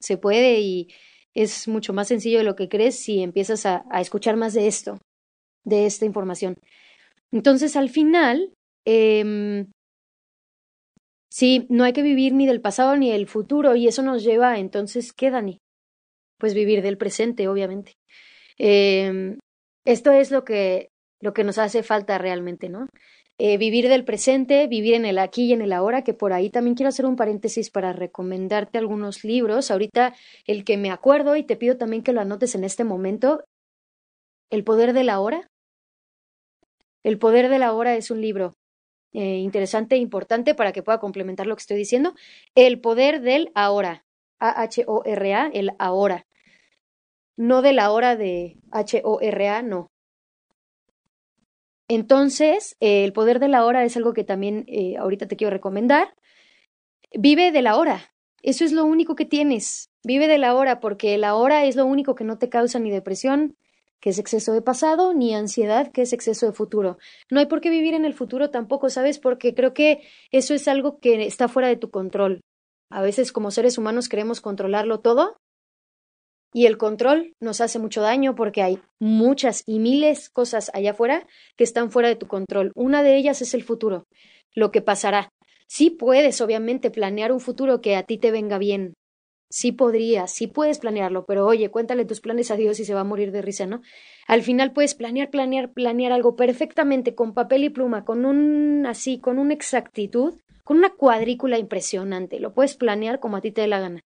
[0.00, 0.88] se puede y
[1.34, 4.66] es mucho más sencillo de lo que crees si empiezas a, a escuchar más de
[4.66, 4.98] esto,
[5.64, 6.54] de esta información.
[7.30, 8.52] Entonces, al final,
[8.86, 9.64] eh,
[11.32, 14.58] Sí, no hay que vivir ni del pasado ni del futuro y eso nos lleva
[14.58, 15.56] entonces, ¿qué, Dani?
[16.38, 17.94] Pues vivir del presente, obviamente.
[18.58, 19.38] Eh,
[19.86, 20.90] esto es lo que,
[21.22, 22.86] lo que nos hace falta realmente, ¿no?
[23.38, 26.50] Eh, vivir del presente, vivir en el aquí y en el ahora, que por ahí
[26.50, 29.70] también quiero hacer un paréntesis para recomendarte algunos libros.
[29.70, 30.14] Ahorita
[30.46, 33.42] el que me acuerdo y te pido también que lo anotes en este momento,
[34.50, 35.48] El poder de la hora.
[37.02, 38.54] El poder de la hora es un libro
[39.12, 42.14] eh, interesante e importante para que pueda complementar lo que estoy diciendo.
[42.54, 44.04] El poder del ahora.
[44.40, 46.26] A-H-O-R-A, el ahora.
[47.36, 49.91] No de la hora de H-O-R-A, no.
[51.94, 55.50] Entonces, eh, el poder de la hora es algo que también eh, ahorita te quiero
[55.50, 56.14] recomendar.
[57.12, 58.14] Vive de la hora.
[58.40, 59.90] Eso es lo único que tienes.
[60.02, 62.90] Vive de la hora porque la hora es lo único que no te causa ni
[62.90, 63.58] depresión,
[64.00, 66.96] que es exceso de pasado, ni ansiedad, que es exceso de futuro.
[67.30, 69.18] No hay por qué vivir en el futuro tampoco, ¿sabes?
[69.18, 70.00] Porque creo que
[70.30, 72.40] eso es algo que está fuera de tu control.
[72.88, 75.36] A veces como seres humanos queremos controlarlo todo
[76.52, 81.26] y el control nos hace mucho daño porque hay muchas y miles cosas allá afuera
[81.56, 82.72] que están fuera de tu control.
[82.74, 84.06] Una de ellas es el futuro,
[84.54, 85.30] lo que pasará.
[85.66, 88.94] Sí puedes, obviamente, planear un futuro que a ti te venga bien.
[89.48, 93.00] Sí podrías, sí puedes planearlo, pero oye, cuéntale tus planes a Dios y se va
[93.00, 93.82] a morir de risa, ¿no?
[94.26, 99.18] Al final puedes planear, planear, planear algo perfectamente con papel y pluma, con un así,
[99.18, 100.34] con una exactitud,
[100.64, 102.40] con una cuadrícula impresionante.
[102.40, 104.02] Lo puedes planear como a ti te dé la gana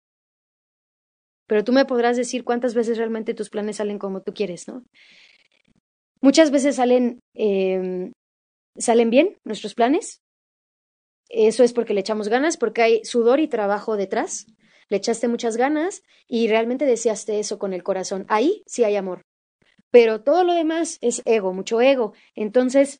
[1.53, 4.83] pero tú me podrás decir cuántas veces realmente tus planes salen como tú quieres, ¿no?
[6.19, 8.11] Muchas veces salen, eh,
[8.75, 10.23] salen bien nuestros planes.
[11.29, 14.47] Eso es porque le echamos ganas, porque hay sudor y trabajo detrás.
[14.89, 18.25] Le echaste muchas ganas y realmente deseaste eso con el corazón.
[18.29, 19.21] Ahí sí hay amor.
[19.91, 22.13] Pero todo lo demás es ego, mucho ego.
[22.33, 22.99] Entonces,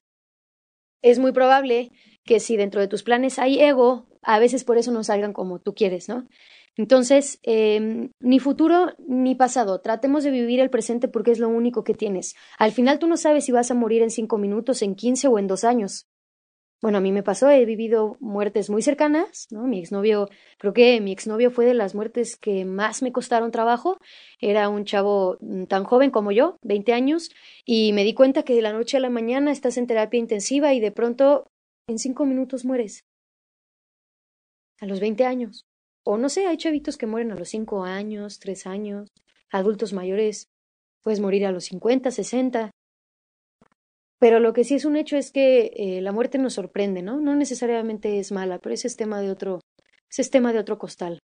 [1.02, 1.90] es muy probable
[2.24, 5.58] que si dentro de tus planes hay ego, a veces por eso no salgan como
[5.58, 6.28] tú quieres, ¿no?
[6.76, 9.80] Entonces, eh, ni futuro ni pasado.
[9.82, 12.36] Tratemos de vivir el presente porque es lo único que tienes.
[12.58, 15.38] Al final tú no sabes si vas a morir en cinco minutos, en quince o
[15.38, 16.08] en dos años.
[16.84, 19.64] Bueno, a mí me pasó, he vivido muertes muy cercanas, ¿no?
[19.68, 24.00] Mi exnovio, creo que mi exnovio fue de las muertes que más me costaron trabajo.
[24.42, 27.30] Era un chavo mm, tan joven como yo, 20 años,
[27.66, 30.74] y me di cuenta que de la noche a la mañana estás en terapia intensiva
[30.74, 31.48] y de pronto
[31.88, 33.06] en cinco minutos mueres.
[34.82, 35.66] A los 20 años.
[36.06, 39.10] O no sé, hay chavitos que mueren a los cinco años, tres años,
[39.50, 40.48] adultos mayores,
[41.02, 42.72] puedes morir a los cincuenta, sesenta.
[44.20, 47.20] Pero lo que sí es un hecho es que eh, la muerte nos sorprende, ¿no?
[47.20, 49.60] No necesariamente es mala, pero ese es tema de otro,
[50.10, 51.20] ese es tema de otro costal.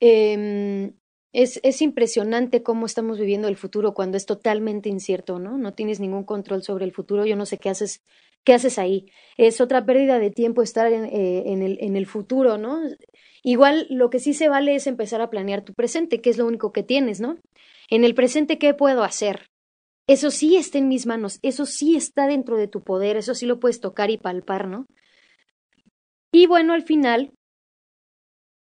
[0.00, 0.92] Eh,
[1.32, 5.58] es, es impresionante cómo estamos viviendo el futuro cuando es totalmente incierto, ¿no?
[5.58, 7.26] No tienes ningún control sobre el futuro.
[7.26, 8.00] Yo no sé qué haces,
[8.44, 9.06] qué haces ahí.
[9.36, 12.80] Es otra pérdida de tiempo estar en, eh, en, el, en el futuro, ¿no?
[13.42, 16.46] Igual lo que sí se vale es empezar a planear tu presente, que es lo
[16.46, 17.38] único que tienes, ¿no?
[17.90, 19.46] En el presente, ¿qué puedo hacer?
[20.06, 23.46] Eso sí está en mis manos, eso sí está dentro de tu poder, eso sí
[23.46, 24.86] lo puedes tocar y palpar, ¿no?
[26.32, 27.32] Y bueno, al final,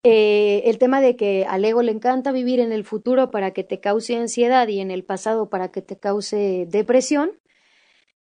[0.04, 3.64] eh, el tema de que al ego le encanta vivir en el futuro para que
[3.64, 7.32] te cause ansiedad y en el pasado para que te cause depresión,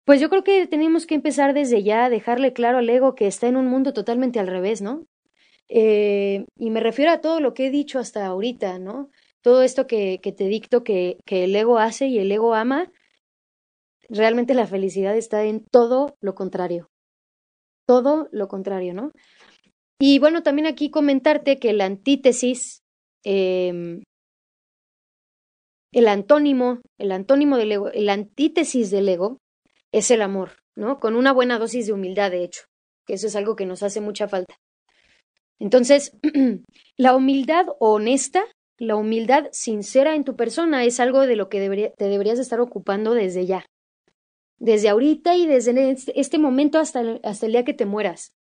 [0.04, 3.26] pues yo creo que tenemos que empezar desde ya a dejarle claro al ego que
[3.26, 5.06] está en un mundo totalmente al revés, ¿no?
[5.68, 9.10] Eh, y me refiero a todo lo que he dicho hasta ahorita, ¿no?
[9.42, 12.90] Todo esto que, te dicto que, que el ego hace y el ego ama,
[14.08, 16.88] realmente la felicidad está en todo lo contrario.
[17.86, 19.12] Todo lo contrario, ¿no?
[20.00, 22.82] Y bueno, también aquí comentarte que la antítesis,
[23.24, 24.00] eh,
[25.92, 29.38] el antónimo, el antónimo del ego, el antítesis del ego
[29.92, 31.00] es el amor, ¿no?
[31.00, 32.62] Con una buena dosis de humildad, de hecho,
[33.06, 34.56] que eso es algo que nos hace mucha falta.
[35.58, 36.12] Entonces,
[36.96, 38.44] la humildad honesta,
[38.78, 42.60] la humildad sincera en tu persona es algo de lo que debería, te deberías estar
[42.60, 43.66] ocupando desde ya.
[44.58, 48.32] Desde ahorita y desde este, este momento hasta hasta el día que te mueras.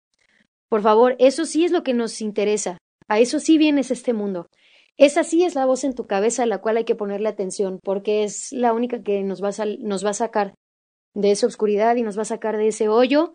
[0.68, 2.78] Por favor, eso sí es lo que nos interesa.
[3.08, 4.48] A eso sí vienes este mundo.
[4.96, 7.78] Esa sí es la voz en tu cabeza a la cual hay que ponerle atención,
[7.82, 10.54] porque es la única que nos va a, nos va a sacar
[11.14, 13.34] de esa oscuridad y nos va a sacar de ese hoyo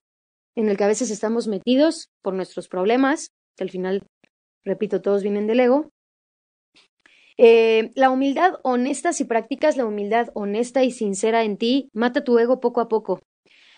[0.55, 4.03] en el que a veces estamos metidos por nuestros problemas, que al final,
[4.63, 5.89] repito, todos vienen del ego.
[7.37, 12.37] Eh, la humildad honesta, si practicas la humildad honesta y sincera en ti, mata tu
[12.37, 13.21] ego poco a poco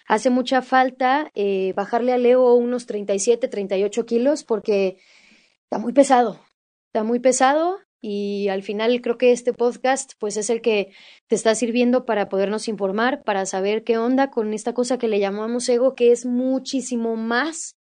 [0.08, 4.98] hace mucha falta eh, bajarle al Leo unos 37, 38 kilos porque
[5.64, 6.40] está muy pesado,
[6.88, 10.92] está muy pesado y al final creo que este podcast pues es el que
[11.28, 15.20] te está sirviendo para podernos informar, para saber qué onda con esta cosa que le
[15.20, 17.76] llamamos ego, que es muchísimo más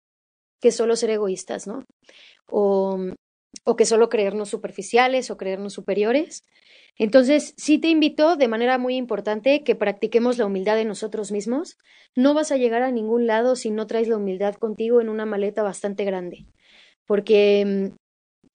[0.62, 1.84] que solo ser egoístas, ¿no?
[2.46, 2.96] O,
[3.64, 6.44] o que solo creernos superficiales o creernos superiores.
[6.96, 11.76] Entonces, sí te invito de manera muy importante que practiquemos la humildad en nosotros mismos.
[12.14, 15.26] No vas a llegar a ningún lado si no traes la humildad contigo en una
[15.26, 16.46] maleta bastante grande.
[17.06, 17.92] Porque,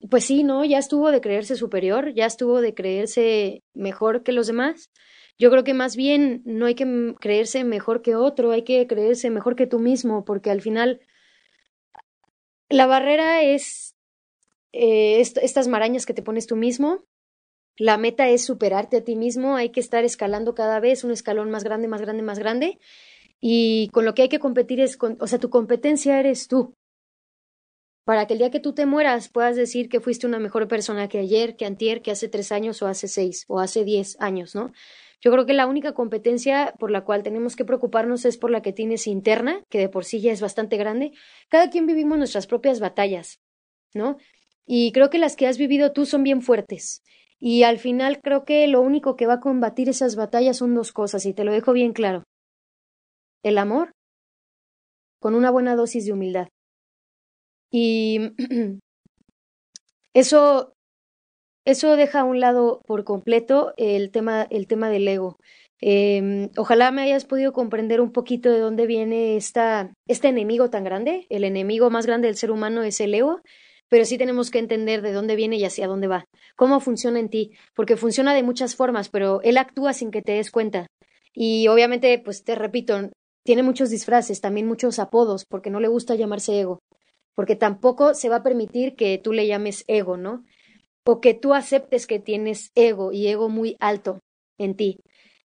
[0.09, 0.63] pues sí, ¿no?
[0.65, 4.91] Ya estuvo de creerse superior, ya estuvo de creerse mejor que los demás.
[5.39, 9.29] Yo creo que más bien no hay que creerse mejor que otro, hay que creerse
[9.29, 11.01] mejor que tú mismo, porque al final
[12.69, 13.95] la barrera es
[14.73, 17.05] eh, estas marañas que te pones tú mismo.
[17.77, 21.51] La meta es superarte a ti mismo, hay que estar escalando cada vez un escalón
[21.51, 22.79] más grande, más grande, más grande.
[23.39, 26.73] Y con lo que hay que competir es, con, o sea, tu competencia eres tú.
[28.03, 31.07] Para que el día que tú te mueras puedas decir que fuiste una mejor persona
[31.07, 34.55] que ayer, que antier, que hace tres años o hace seis o hace diez años,
[34.55, 34.71] ¿no?
[35.19, 38.61] Yo creo que la única competencia por la cual tenemos que preocuparnos es por la
[38.61, 41.11] que tienes interna, que de por sí ya es bastante grande.
[41.49, 43.39] Cada quien vivimos nuestras propias batallas,
[43.93, 44.17] ¿no?
[44.65, 47.01] Y creo que las que has vivido tú son bien fuertes.
[47.39, 50.91] Y al final creo que lo único que va a combatir esas batallas son dos
[50.91, 52.23] cosas, y te lo dejo bien claro.
[53.43, 53.91] El amor
[55.19, 56.47] con una buena dosis de humildad.
[57.71, 58.31] Y
[60.13, 60.73] eso
[61.67, 65.37] eso deja a un lado por completo el tema, el tema del ego.
[65.81, 70.85] Em, ojalá me hayas podido comprender un poquito de dónde viene esta, este enemigo tan
[70.85, 71.27] grande.
[71.29, 73.41] El enemigo más grande del ser humano es el ego,
[73.89, 76.23] pero sí tenemos que entender de dónde viene y hacia dónde va.
[76.55, 80.31] Cómo funciona en ti, porque funciona de muchas formas, pero él actúa sin que te
[80.31, 80.87] des cuenta.
[81.33, 83.11] Y obviamente, pues te repito,
[83.43, 86.79] tiene muchos disfraces, también muchos apodos, porque no le gusta llamarse ego,
[87.35, 90.45] porque tampoco se va a permitir que tú le llames ego, ¿no?
[91.07, 94.19] O que tú aceptes que tienes ego y ego muy alto
[94.57, 94.99] en ti.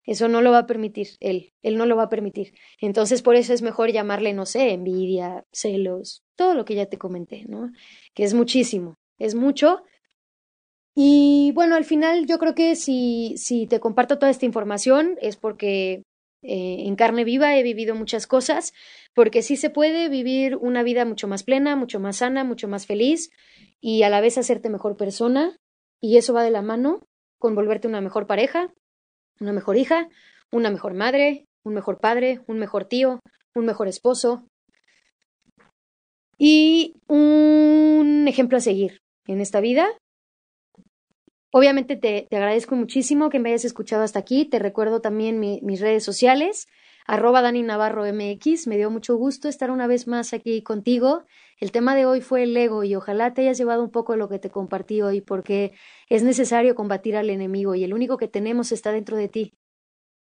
[0.04, 2.54] Eso no lo va a permitir él, él no lo va a permitir.
[2.80, 6.98] Entonces, por eso es mejor llamarle, no sé, envidia, celos, todo lo que ya te
[6.98, 7.72] comenté, ¿no?
[8.14, 9.82] Que es muchísimo, es mucho.
[10.94, 15.38] Y bueno, al final yo creo que si, si te comparto toda esta información es
[15.38, 16.04] porque
[16.48, 18.74] eh, en carne viva he vivido muchas cosas,
[19.14, 22.86] porque sí se puede vivir una vida mucho más plena, mucho más sana, mucho más
[22.86, 23.32] feliz,
[23.80, 25.58] y a la vez hacerte mejor persona
[26.02, 27.02] y eso va de la mano
[27.40, 28.74] con volverte una mejor pareja,
[29.40, 30.08] una mejor hija,
[30.52, 33.20] una mejor madre, un mejor padre, un mejor tío,
[33.54, 34.48] un mejor esposo
[36.38, 39.88] y un ejemplo a seguir en esta vida.
[41.58, 44.44] Obviamente te, agradezco muchísimo que me hayas escuchado hasta aquí.
[44.44, 46.68] Te recuerdo también mis redes sociales
[47.08, 48.68] arroba Dani Navarro MX.
[48.68, 51.24] Me dio mucho gusto estar una vez más aquí contigo.
[51.62, 54.20] El tema de hoy fue el ego y ojalá te hayas llevado un poco de
[54.20, 55.72] lo que te compartí hoy porque
[56.10, 59.54] es necesario combatir al enemigo y el único que tenemos está dentro de ti.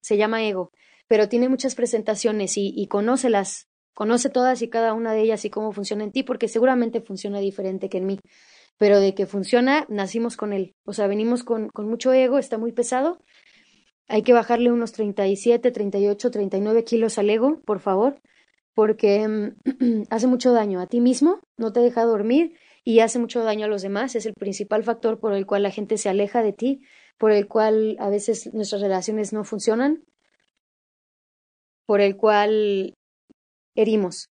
[0.02, 0.70] Se llama ego,
[1.08, 3.70] pero tiene muchas presentaciones y, y conócelas.
[3.96, 7.40] Conoce todas y cada una de ellas y cómo funciona en ti porque seguramente funciona
[7.40, 8.20] diferente que en mí.
[8.78, 10.76] Pero de que funciona, nacimos con él.
[10.86, 13.20] O sea, venimos con, con mucho ego, está muy pesado,
[14.08, 18.22] hay que bajarle unos 37, 38, 39 kilos al ego, por favor,
[18.74, 23.44] porque mm, hace mucho daño a ti mismo, no te deja dormir y hace mucho
[23.44, 24.16] daño a los demás.
[24.16, 26.82] Es el principal factor por el cual la gente se aleja de ti,
[27.18, 30.06] por el cual a veces nuestras relaciones no funcionan,
[31.86, 32.94] por el cual
[33.76, 34.30] herimos.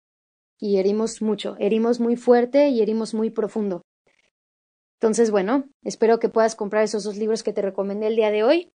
[0.59, 3.83] Y herimos mucho, herimos muy fuerte y herimos muy profundo.
[5.03, 8.45] Entonces, bueno, espero que puedas comprar esos dos libros que te recomendé el día de
[8.45, 8.73] hoy.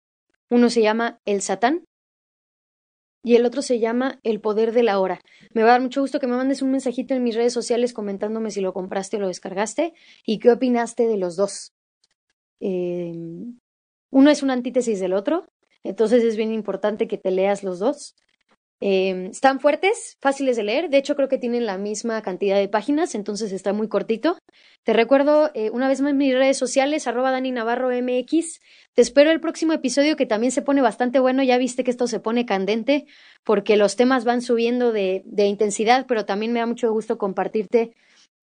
[0.49, 1.85] Uno se llama El Satán
[3.23, 5.21] y el otro se llama El Poder de la Hora.
[5.53, 7.93] Me va a dar mucho gusto que me mandes un mensajito en mis redes sociales
[7.93, 9.93] comentándome si lo compraste o lo descargaste
[10.25, 11.71] y qué opinaste de los dos.
[12.59, 13.57] Em,
[14.11, 15.45] uno es una antítesis del otro,
[15.83, 18.17] entonces es bien importante que te leas los dos.
[18.79, 20.89] Eh, están fuertes, fáciles de leer.
[20.89, 24.37] De hecho, creo que tienen la misma cantidad de páginas, entonces está muy cortito.
[24.83, 28.59] Te recuerdo eh, una vez más mis redes sociales, arroba Dani Navarro MX.
[28.93, 31.43] Te espero el próximo episodio que también se pone bastante bueno.
[31.43, 33.05] Ya viste que esto se pone candente
[33.43, 37.95] porque los temas van subiendo de, intensidad, pero también me da mucho gusto compartirte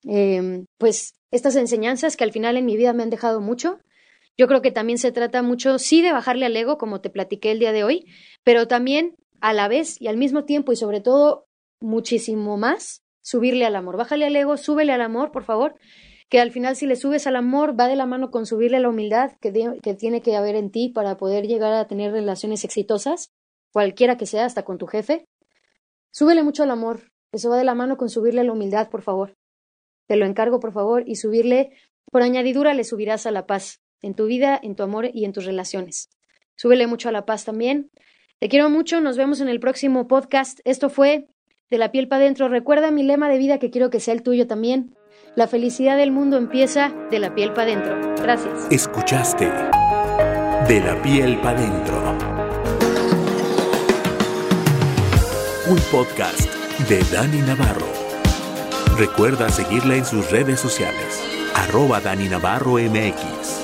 [0.09, 3.79] eh, pues estas enseñanzas que al final en mi vida me han dejado mucho.
[4.37, 7.53] Yo creo que también se trata mucho, sí, de bajarle al ego, como te platiqué
[7.53, 8.07] el día de hoy,
[8.43, 9.15] pero también
[9.45, 11.47] a la vez y al mismo tiempo y sobre todo
[11.79, 13.99] muchísimo más, subirle al amor.
[13.99, 15.75] Bájale al ego, súbele al amor, por favor,
[16.31, 18.81] que al final si le subes al amor va de la mano con subirle a
[18.81, 19.53] la humildad que,
[19.99, 23.35] tiene que haber en ti para poder llegar a tener relaciones exitosas,
[23.71, 25.29] cualquiera que sea, hasta con tu jefe.
[26.11, 29.03] Súbele mucho al amor, eso va de la mano con subirle a la humildad, por
[29.03, 29.37] favor.
[30.07, 31.77] Te lo encargo, por favor, y subirle,
[32.11, 35.35] por añadidura, le subirás a la paz en tu vida, en tu amor y en
[35.35, 36.09] tus relaciones.
[36.57, 37.91] Súbele mucho a la paz también.
[38.45, 40.61] Te quiero mucho, nos vemos en el próximo podcast.
[40.65, 41.29] Esto fue
[41.71, 42.47] de la piel para adentro.
[42.51, 44.95] Recuerda mi lema de vida que quiero que sea el tuyo también.
[45.35, 47.99] La felicidad del mundo empieza de la piel para adentro.
[48.23, 48.67] Gracias.
[48.71, 49.47] Escuchaste
[50.69, 51.97] De la piel para adentro.
[55.71, 56.53] Un podcast
[56.87, 57.89] de Dani Navarro.
[58.99, 61.19] Recuerda seguirla en sus redes sociales.
[61.55, 63.64] Arroba Dani Navarro MX.